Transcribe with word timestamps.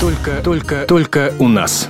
Только, 0.00 0.40
только, 0.44 0.86
только 0.86 1.34
у 1.40 1.48
нас. 1.48 1.88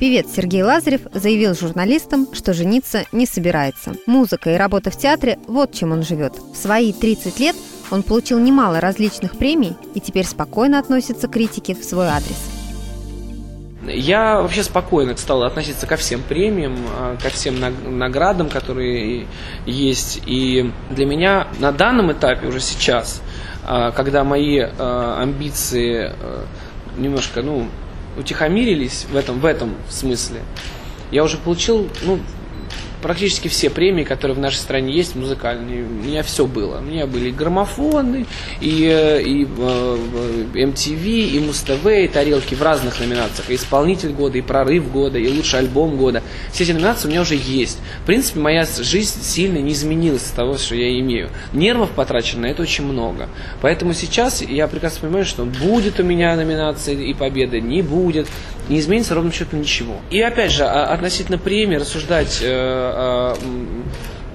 Певец 0.00 0.28
Сергей 0.34 0.62
Лазарев 0.62 1.02
заявил 1.12 1.54
журналистам, 1.54 2.26
что 2.32 2.54
жениться 2.54 3.04
не 3.12 3.26
собирается. 3.26 3.92
Музыка 4.06 4.54
и 4.54 4.56
работа 4.56 4.90
в 4.90 4.96
театре– 4.96 5.38
вот 5.46 5.74
чем 5.74 5.92
он 5.92 6.02
живет. 6.02 6.32
В 6.38 6.56
свои 6.56 6.94
30 6.94 7.38
лет 7.38 7.56
он 7.90 8.02
получил 8.02 8.38
немало 8.38 8.80
различных 8.80 9.36
премий 9.36 9.76
и 9.94 10.00
теперь 10.00 10.24
спокойно 10.24 10.78
относится 10.78 11.28
к 11.28 11.32
критике 11.32 11.74
в 11.74 11.84
свой 11.84 12.06
адрес. 12.06 12.59
Я 13.82 14.42
вообще 14.42 14.62
спокойно 14.62 15.16
стал 15.16 15.42
относиться 15.42 15.86
ко 15.86 15.96
всем 15.96 16.22
премиям, 16.22 16.76
а, 16.98 17.16
ко 17.16 17.30
всем 17.30 17.58
наградам, 17.98 18.50
которые 18.50 19.26
есть. 19.64 20.20
И 20.26 20.70
для 20.90 21.06
меня 21.06 21.48
на 21.58 21.72
данном 21.72 22.12
этапе, 22.12 22.46
уже 22.46 22.60
сейчас, 22.60 23.22
а, 23.64 23.90
когда 23.92 24.22
мои 24.22 24.58
а, 24.60 25.22
амбиции 25.22 26.12
немножко, 26.98 27.40
ну, 27.40 27.68
утихомирились 28.18 29.06
в 29.10 29.16
этом, 29.16 29.40
в 29.40 29.46
этом 29.46 29.74
смысле, 29.88 30.40
я 31.10 31.24
уже 31.24 31.38
получил, 31.38 31.88
ну, 32.02 32.20
практически 33.02 33.48
все 33.48 33.70
премии, 33.70 34.04
которые 34.04 34.36
в 34.36 34.40
нашей 34.40 34.56
стране 34.56 34.92
есть, 34.92 35.14
музыкальные. 35.14 35.84
У 35.84 36.06
меня 36.06 36.22
все 36.22 36.46
было. 36.46 36.78
У 36.78 36.82
меня 36.82 37.06
были 37.06 37.28
и 37.28 37.32
граммофоны, 37.32 38.26
и, 38.60 38.84
э, 38.84 39.22
и, 39.22 39.42
и 39.42 39.48
э, 39.58 40.44
MTV, 40.54 41.04
и 41.04 41.40
Муз-ТВ, 41.40 41.86
и 41.86 42.08
тарелки 42.08 42.54
в 42.54 42.62
разных 42.62 43.00
номинациях. 43.00 43.50
И 43.50 43.54
исполнитель 43.54 44.10
года, 44.10 44.38
и 44.38 44.40
прорыв 44.40 44.90
года, 44.90 45.18
и 45.18 45.28
лучший 45.28 45.60
альбом 45.60 45.96
года. 45.96 46.22
Все 46.52 46.64
эти 46.64 46.72
номинации 46.72 47.08
у 47.08 47.10
меня 47.10 47.22
уже 47.22 47.34
есть. 47.34 47.78
В 48.02 48.06
принципе, 48.06 48.40
моя 48.40 48.66
жизнь 48.66 49.22
сильно 49.22 49.58
не 49.58 49.72
изменилась 49.72 50.26
с 50.26 50.30
того, 50.30 50.58
что 50.58 50.74
я 50.74 50.98
имею. 51.00 51.30
Нервов 51.52 51.90
потрачено 51.90 52.46
это 52.46 52.62
очень 52.62 52.84
много. 52.84 53.28
Поэтому 53.60 53.92
сейчас 53.94 54.42
я 54.42 54.68
прекрасно 54.68 55.00
понимаю, 55.00 55.24
что 55.24 55.44
будет 55.44 56.00
у 56.00 56.02
меня 56.02 56.36
номинация 56.36 56.94
и 56.94 57.14
победа, 57.14 57.60
не 57.60 57.82
будет 57.82 58.26
не 58.70 58.78
изменится 58.78 59.14
ровно 59.14 59.32
счету 59.32 59.56
ничего. 59.56 59.96
И 60.10 60.20
опять 60.20 60.52
же, 60.52 60.64
а, 60.64 60.86
относительно 60.86 61.38
премии 61.38 61.76
рассуждать 61.76 62.38
э, 62.40 62.89
э, 62.94 63.34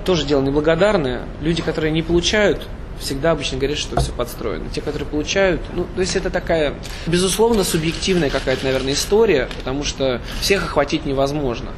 тоже 0.06 0.26
дело 0.26 0.42
неблагодарное. 0.42 1.24
Люди, 1.42 1.62
которые 1.62 1.92
не 1.92 2.02
получают, 2.02 2.68
всегда 3.00 3.32
обычно 3.32 3.58
говорят, 3.58 3.78
что 3.78 4.00
все 4.00 4.12
подстроено. 4.12 4.70
Те, 4.70 4.82
которые 4.82 5.08
получают, 5.08 5.62
ну, 5.74 5.86
то 5.96 6.02
есть 6.02 6.16
это 6.16 6.30
такая, 6.30 6.74
безусловно, 7.08 7.64
субъективная 7.64 8.30
какая-то, 8.30 8.66
наверное, 8.66 8.94
история, 8.94 9.50
потому 9.58 9.84
что 9.84 10.22
всех 10.42 10.64
охватить 10.64 11.06
невозможно. 11.06 11.72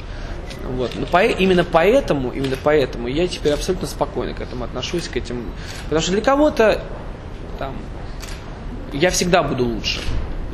Вот. 0.64 0.92
Но 0.96 1.06
по, 1.06 1.24
именно 1.24 1.64
поэтому, 1.64 2.32
именно 2.32 2.58
поэтому 2.62 3.08
я 3.08 3.28
теперь 3.28 3.54
абсолютно 3.54 3.88
спокойно 3.88 4.34
к 4.34 4.42
этому 4.42 4.66
отношусь, 4.66 5.08
к 5.08 5.16
этим. 5.16 5.46
Потому 5.86 6.02
что 6.02 6.12
для 6.12 6.22
кого-то 6.22 6.82
там 7.58 7.76
я 8.94 9.10
всегда 9.12 9.44
буду 9.44 9.66
лучше 9.66 10.02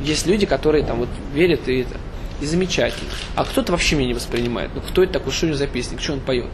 есть 0.04 0.26
люди, 0.26 0.46
которые 0.46 0.84
там 0.84 0.98
вот 1.00 1.08
верят 1.32 1.68
и 1.68 1.80
это. 1.80 1.98
И 2.40 2.46
замечательно. 2.46 3.10
А 3.36 3.44
кто-то 3.44 3.72
вообще 3.72 3.96
меня 3.96 4.08
не 4.08 4.14
воспринимает. 4.14 4.70
Ну 4.74 4.80
кто 4.80 5.02
это 5.02 5.14
такой, 5.14 5.32
что 5.32 5.46
у 5.46 5.48
него 5.48 5.58
за 5.58 5.66
песня, 5.66 5.98
что 5.98 6.14
он 6.14 6.20
поет? 6.20 6.50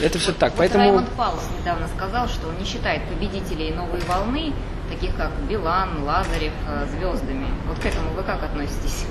Это 0.00 0.18
все 0.18 0.32
так. 0.32 0.52
Вот 0.52 0.58
Поэтому... 0.58 0.84
Раймонд 0.84 1.08
Паулс 1.10 1.42
недавно 1.58 1.88
сказал, 1.96 2.28
что 2.28 2.48
он 2.48 2.58
не 2.58 2.64
считает 2.64 3.02
победителей 3.08 3.72
новой 3.72 4.00
волны, 4.00 4.52
таких 4.90 5.16
как 5.16 5.32
Билан, 5.48 6.04
Лазарев, 6.04 6.52
э, 6.68 6.86
звездами. 6.90 7.46
Вот 7.66 7.78
к 7.78 7.86
этому 7.86 8.10
вы 8.14 8.22
как 8.22 8.42
относитесь? 8.42 9.04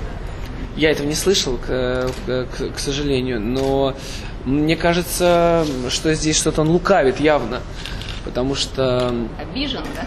Я 0.76 0.90
этого 0.90 1.06
не 1.06 1.14
слышал, 1.14 1.56
к, 1.56 2.10
к, 2.26 2.46
к 2.74 2.78
сожалению, 2.78 3.40
но 3.40 3.96
мне 4.44 4.76
кажется, 4.76 5.66
что 5.88 6.14
здесь 6.14 6.36
что-то 6.36 6.60
он 6.60 6.68
лукавит 6.68 7.18
явно, 7.18 7.62
потому 8.24 8.54
что... 8.54 9.08
Обижен, 9.40 9.82
да? 9.96 10.06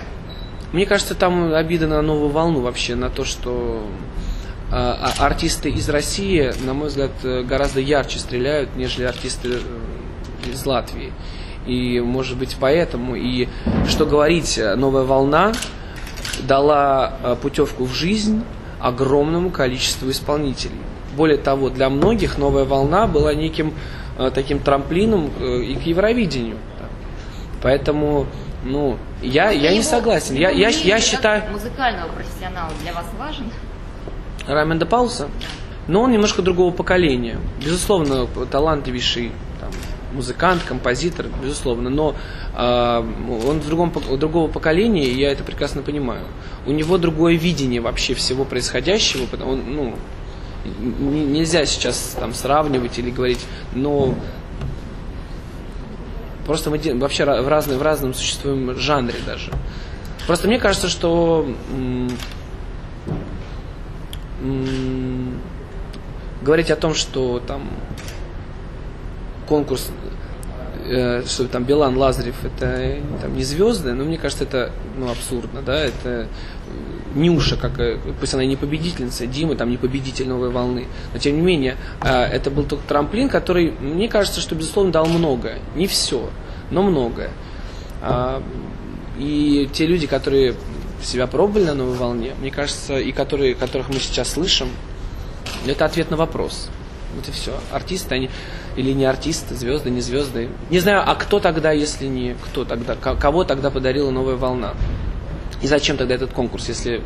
Мне 0.71 0.85
кажется, 0.85 1.15
там 1.15 1.53
обида 1.53 1.87
на 1.87 2.01
новую 2.03 2.29
волну 2.29 2.61
вообще, 2.61 2.93
на 2.93 3.09
то, 3.09 3.25
что 3.25 3.83
артисты 4.71 5.69
из 5.69 5.89
России, 5.89 6.51
на 6.63 6.73
мой 6.73 6.89
взгляд, 6.89 7.11
гораздо 7.23 7.79
ярче 7.79 8.19
стреляют, 8.19 8.75
нежели 8.75 9.05
артисты 9.05 9.53
э, 9.53 10.49
из 10.51 10.65
Латвии. 10.65 11.11
И, 11.65 11.99
может 11.99 12.37
быть, 12.37 12.55
поэтому. 12.59 13.15
И 13.15 13.47
что 13.87 14.05
говорить, 14.05 14.59
новая 14.75 15.03
волна 15.03 15.53
дала 16.43 17.13
э, 17.23 17.35
путевку 17.41 17.85
в 17.85 17.93
жизнь 17.93 18.43
огромному 18.79 19.49
количеству 19.49 20.09
исполнителей. 20.09 20.79
Более 21.15 21.37
того, 21.37 21.69
для 21.69 21.89
многих 21.89 22.37
новая 22.37 22.65
волна 22.65 23.07
была 23.07 23.33
неким 23.33 23.73
э, 24.17 24.31
таким 24.33 24.59
трамплином 24.59 25.31
и 25.39 25.75
к 25.75 25.81
Евровидению. 25.81 26.57
Поэтому 27.61 28.25
ну, 28.63 28.97
я, 29.21 29.51
я 29.51 29.73
не 29.73 29.81
согласен. 29.81 30.35
Я, 30.35 30.49
я, 30.49 30.69
я 30.69 30.99
считаю... 30.99 31.43
Музыкального 31.51 32.09
профессионала 32.11 32.71
для 32.83 32.93
вас 32.93 33.05
важен? 33.17 33.51
Райменда 34.53 34.85
Пауса? 34.85 35.29
Но 35.87 36.01
он 36.01 36.11
немножко 36.11 36.41
другого 36.41 36.71
поколения. 36.71 37.39
Безусловно, 37.63 38.27
талантливейший 38.51 39.31
там, 39.59 39.71
музыкант, 40.13 40.61
композитор, 40.67 41.27
безусловно. 41.41 41.89
Но 41.89 42.15
э, 42.55 43.03
он 43.47 43.59
в 43.59 43.67
другом, 43.67 43.91
другого 44.17 44.51
поколения, 44.51 45.05
и 45.05 45.17
я 45.17 45.31
это 45.31 45.43
прекрасно 45.43 45.81
понимаю. 45.81 46.25
У 46.67 46.71
него 46.71 46.97
другое 46.97 47.35
видение 47.35 47.81
вообще 47.81 48.13
всего 48.13 48.45
происходящего. 48.45 49.25
Он, 49.43 49.61
ну, 49.67 49.95
нельзя 50.99 51.65
сейчас 51.65 52.15
там 52.19 52.33
сравнивать 52.33 52.99
или 52.99 53.09
говорить, 53.09 53.45
но 53.73 54.13
Просто 56.49 56.71
мы 56.71 56.79
вообще 56.95 57.25
в, 57.25 57.47
разные, 57.47 57.77
в 57.77 57.83
разном 57.83 58.15
существуем 58.15 58.75
жанре 58.75 59.19
даже. 59.23 59.51
Просто 60.25 60.47
мне 60.47 60.57
кажется, 60.57 60.89
что 60.89 61.47
говорить 66.49 66.71
о 66.71 66.75
том, 66.75 66.95
что 66.95 67.39
там 67.45 67.69
конкурс, 69.47 69.91
э, 70.83 71.23
что 71.27 71.47
там 71.47 71.63
Билан, 71.63 71.95
Лазарев, 71.95 72.43
это 72.43 72.97
там, 73.21 73.35
не 73.35 73.43
звезды, 73.43 73.93
но 73.93 74.03
мне 74.03 74.17
кажется, 74.17 74.45
это 74.45 74.71
ну, 74.97 75.11
абсурдно, 75.11 75.61
да, 75.61 75.77
это 75.77 76.27
Нюша, 77.13 77.55
как, 77.55 77.79
э, 77.79 77.99
пусть 78.19 78.33
она 78.33 78.41
и 78.41 78.47
не 78.47 78.55
победительница, 78.55 79.27
Дима 79.27 79.53
там 79.53 79.69
не 79.69 79.77
победитель 79.77 80.27
новой 80.27 80.49
волны, 80.49 80.87
но 81.13 81.19
тем 81.19 81.35
не 81.35 81.41
менее, 81.41 81.77
э, 82.01 82.09
это 82.09 82.49
был 82.49 82.63
только 82.63 82.83
трамплин, 82.87 83.29
который, 83.29 83.69
мне 83.79 84.09
кажется, 84.09 84.41
что, 84.41 84.55
безусловно, 84.55 84.91
дал 84.91 85.05
многое, 85.05 85.59
не 85.75 85.85
все, 85.85 86.31
но 86.71 86.81
многое. 86.81 87.29
А, 88.01 88.41
и 89.19 89.69
те 89.71 89.85
люди, 89.85 90.07
которые 90.07 90.55
себя 91.03 91.27
пробовали 91.27 91.65
на 91.65 91.75
новой 91.75 91.95
волне, 91.95 92.33
мне 92.39 92.49
кажется, 92.49 92.97
и 92.97 93.11
которые, 93.11 93.53
которых 93.53 93.89
мы 93.89 93.99
сейчас 93.99 94.29
слышим, 94.29 94.69
это 95.65 95.85
ответ 95.85 96.11
на 96.11 96.17
вопрос. 96.17 96.69
Вот 97.15 97.27
и 97.27 97.31
все. 97.31 97.53
Артисты 97.71 98.15
они 98.15 98.29
или 98.75 98.91
не 98.91 99.05
артисты, 99.05 99.55
звезды, 99.55 99.89
не 99.89 100.01
звезды. 100.01 100.49
Не 100.69 100.79
знаю, 100.79 101.03
а 101.05 101.15
кто 101.15 101.39
тогда, 101.39 101.71
если 101.71 102.05
не 102.05 102.35
кто 102.45 102.65
тогда, 102.65 102.95
кого 102.95 103.43
тогда 103.43 103.71
подарила 103.71 104.11
новая 104.11 104.35
волна? 104.35 104.73
И 105.61 105.67
зачем 105.67 105.97
тогда 105.97 106.15
этот 106.15 106.31
конкурс, 106.31 106.69
если 106.69 107.01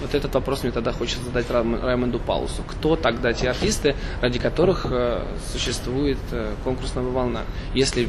вот 0.00 0.14
этот 0.14 0.34
вопрос 0.34 0.64
мне 0.64 0.72
тогда 0.72 0.92
хочется 0.92 1.24
задать 1.24 1.48
Раймонду 1.50 2.18
Паусу. 2.18 2.62
Кто 2.66 2.96
тогда 2.96 3.32
те 3.32 3.50
артисты, 3.50 3.94
ради 4.20 4.40
которых 4.40 4.86
э, 4.90 5.24
существует 5.52 6.18
э, 6.32 6.54
конкурсная 6.64 7.04
волна? 7.04 7.42
Если 7.72 8.08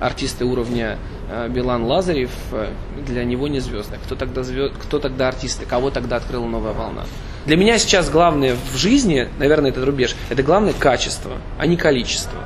артисты 0.00 0.44
уровня 0.44 0.98
э, 1.30 1.48
Билан 1.48 1.84
Лазарев 1.84 2.30
э, 2.52 2.72
для 3.06 3.24
него 3.24 3.48
не 3.48 3.60
звезды. 3.60 3.98
Кто 4.04 4.14
тогда, 4.14 4.42
звезд, 4.42 4.74
кто 4.82 4.98
тогда 4.98 5.28
артисты? 5.28 5.66
Кого 5.66 5.90
тогда 5.90 6.16
открыла 6.16 6.46
новая 6.46 6.72
волна? 6.72 7.04
Для 7.46 7.56
меня 7.56 7.78
сейчас 7.78 8.10
главное 8.10 8.56
в 8.72 8.76
жизни, 8.76 9.28
наверное, 9.38 9.70
это 9.70 9.84
рубеж, 9.84 10.16
это 10.30 10.42
главное 10.42 10.72
качество, 10.72 11.32
а 11.58 11.66
не 11.66 11.76
количество. 11.76 12.40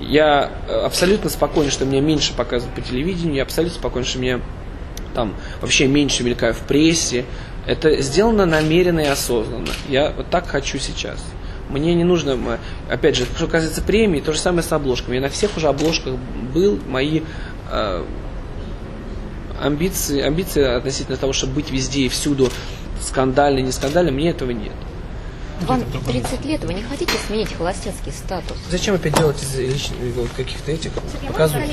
Я 0.00 0.50
э, 0.68 0.72
абсолютно 0.72 1.30
спокоен, 1.30 1.70
что 1.70 1.84
меня 1.84 2.00
меньше 2.00 2.34
показывают 2.34 2.74
по 2.74 2.82
телевидению, 2.82 3.36
я 3.36 3.42
абсолютно 3.44 3.78
спокоен, 3.78 4.04
что 4.04 4.18
меня 4.18 4.40
там 5.14 5.36
вообще 5.60 5.86
меньше 5.86 6.24
мелькаю 6.24 6.52
в 6.52 6.58
прессе. 6.58 7.24
Это 7.64 8.02
сделано 8.02 8.44
намеренно 8.44 9.00
и 9.00 9.06
осознанно. 9.06 9.70
Я 9.88 10.10
вот 10.10 10.28
так 10.30 10.48
хочу 10.48 10.78
сейчас. 10.78 11.24
Мне 11.70 11.94
не 11.94 12.04
нужно, 12.04 12.36
опять 12.90 13.16
же, 13.16 13.24
что 13.36 13.46
касается 13.46 13.82
премии, 13.82 14.20
то 14.20 14.32
же 14.32 14.38
самое 14.40 14.64
с 14.64 14.72
обложками. 14.72 15.14
Я 15.14 15.22
на 15.22 15.28
всех 15.28 15.56
уже 15.56 15.68
обложках 15.68 16.16
был, 16.52 16.78
мои 16.88 17.22
э, 17.70 18.04
амбиции, 19.62 20.20
амбиции 20.20 20.64
относительно 20.64 21.16
того, 21.16 21.32
чтобы 21.32 21.54
быть 21.54 21.70
везде 21.70 22.02
и 22.02 22.08
всюду 22.08 22.50
скандальный, 23.00 23.62
не 23.62 23.72
скандальный, 23.72 24.12
мне 24.12 24.30
этого 24.30 24.50
нет. 24.50 24.72
Вам 25.62 25.82
30 26.06 26.44
лет, 26.44 26.64
вы 26.64 26.74
не 26.74 26.82
хотите 26.82 27.12
сменить 27.26 27.52
холостяцкий 27.54 28.12
статус? 28.12 28.56
Зачем 28.70 28.96
опять 28.96 29.16
делать 29.16 29.40
из 29.42 29.56
личных 29.56 29.98
вот, 30.16 30.28
каких-то 30.36 30.72
этих 30.72 30.92
показывать? 31.26 31.70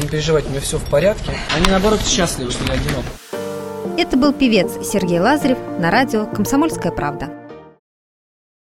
Не 0.00 0.06
переживайте, 0.06 0.48
у 0.48 0.50
меня 0.50 0.60
все 0.60 0.78
в 0.78 0.84
порядке. 0.84 1.32
Они 1.56 1.66
наоборот 1.70 2.00
счастливы, 2.06 2.50
что 2.50 2.64
я 2.64 2.74
одинок. 2.74 3.04
Это 3.98 4.16
был 4.16 4.32
певец 4.32 4.72
Сергей 4.86 5.18
Лазарев 5.18 5.58
на 5.78 5.90
радио 5.90 6.26
«Комсомольская 6.26 6.92
правда». 6.92 7.41